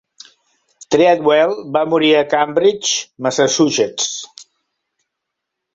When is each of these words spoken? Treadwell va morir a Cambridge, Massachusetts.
Treadwell 0.95 1.53
va 1.77 1.83
morir 1.91 2.09
a 2.21 2.25
Cambridge, 2.33 2.99
Massachusetts. 3.27 4.45